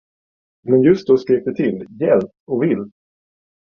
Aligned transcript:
Men 0.67 0.81
just 0.83 1.07
då 1.07 1.17
skrek 1.17 1.45
det 1.45 1.55
till 1.55 1.85
gällt 2.01 2.31
och 2.47 2.63
vilt. 2.63 2.93